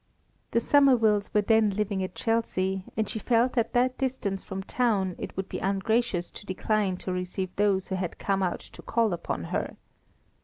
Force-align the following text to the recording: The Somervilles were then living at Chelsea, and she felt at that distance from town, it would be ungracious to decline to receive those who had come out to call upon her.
The 0.49 0.59
Somervilles 0.59 1.31
were 1.31 1.43
then 1.43 1.69
living 1.69 2.03
at 2.03 2.15
Chelsea, 2.15 2.85
and 2.97 3.07
she 3.07 3.19
felt 3.19 3.55
at 3.55 3.73
that 3.73 3.99
distance 3.99 4.41
from 4.41 4.63
town, 4.63 5.13
it 5.19 5.37
would 5.37 5.47
be 5.47 5.59
ungracious 5.59 6.31
to 6.31 6.43
decline 6.47 6.97
to 6.97 7.13
receive 7.13 7.55
those 7.55 7.89
who 7.89 7.95
had 7.97 8.17
come 8.17 8.41
out 8.41 8.61
to 8.61 8.81
call 8.81 9.13
upon 9.13 9.43
her. 9.53 9.77